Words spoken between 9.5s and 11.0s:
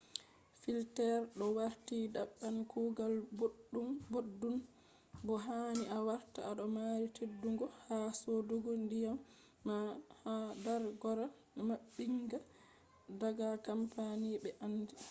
ma ha dar